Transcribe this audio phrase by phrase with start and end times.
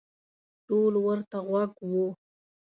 [0.67, 2.07] ټول ورته غوږ وو.